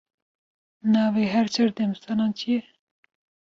Nevê 0.93 1.25
her 1.33 1.47
çar 1.53 1.69
demsalan 1.77 2.31
çi 2.37 2.47
ye? 2.53 2.61